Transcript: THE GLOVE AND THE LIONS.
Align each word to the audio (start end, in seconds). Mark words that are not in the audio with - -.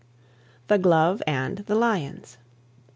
THE 0.65 0.79
GLOVE 0.79 1.21
AND 1.27 1.57
THE 1.67 1.75
LIONS. 1.75 2.39